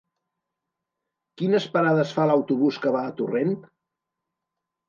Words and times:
Quines 1.41 1.67
parades 1.77 2.13
fa 2.21 2.27
l'autobús 2.31 2.81
que 2.87 2.95
va 2.97 3.05
a 3.11 3.15
Torrent? 3.21 3.55